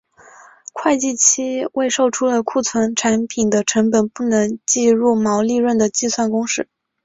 [0.73, 6.67] 会计期内未售出的库存产品的成本不能计入毛利润的计算公式。